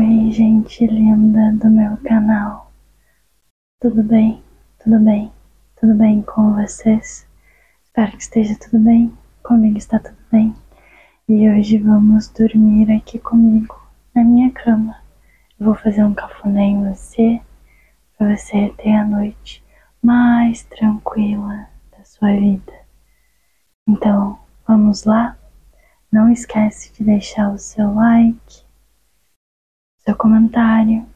Oi, 0.00 0.30
gente 0.30 0.86
linda 0.86 1.52
do 1.62 1.68
meu 1.68 1.94
canal. 1.98 2.72
Tudo 3.78 4.02
bem? 4.02 4.42
Tudo 4.82 4.98
bem? 4.98 5.30
Tudo 5.78 5.94
bem 5.94 6.22
com 6.22 6.54
vocês? 6.54 7.28
Espero 7.84 8.12
que 8.12 8.22
esteja 8.22 8.58
tudo 8.58 8.82
bem. 8.82 9.12
Comigo 9.42 9.76
está 9.76 9.98
tudo 9.98 10.16
bem. 10.32 10.54
E 11.28 11.50
hoje 11.50 11.76
vamos 11.76 12.28
dormir 12.28 12.90
aqui 12.90 13.18
comigo 13.18 13.78
na 14.14 14.24
minha 14.24 14.50
cama. 14.52 14.96
Eu 15.58 15.66
vou 15.66 15.74
fazer 15.74 16.02
um 16.02 16.14
cafuné 16.14 16.62
em 16.62 16.88
você 16.88 17.38
para 18.16 18.34
você 18.34 18.72
ter 18.78 18.92
a 18.92 19.04
noite 19.04 19.62
mais 20.02 20.62
tranquila 20.62 21.68
da 21.92 22.02
sua 22.06 22.32
vida. 22.32 22.72
Então, 23.86 24.38
vamos 24.66 25.04
lá? 25.04 25.36
Não 26.10 26.32
esquece 26.32 26.90
de 26.94 27.04
deixar 27.04 27.52
o 27.52 27.58
seu 27.58 27.94
like, 27.94 28.69
seu 30.10 30.16
comentário, 30.16 31.06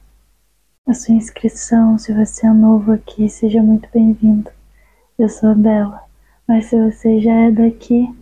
a 0.87 0.95
sua 0.95 1.17
inscrição. 1.17 1.99
Se 1.99 2.15
você 2.15 2.47
é 2.47 2.51
novo 2.51 2.93
aqui, 2.93 3.29
seja 3.29 3.61
muito 3.61 3.89
bem-vindo. 3.93 4.49
Eu 5.19 5.29
sou 5.29 5.51
a 5.51 5.55
Bela, 5.55 6.05
mas 6.47 6.67
se 6.67 6.81
você 6.81 7.21
já 7.21 7.33
é 7.33 7.51
daqui, 7.51 8.15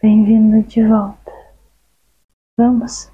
bem-vindo 0.00 0.62
de 0.62 0.82
volta. 0.82 1.30
Vamos? 2.56 3.13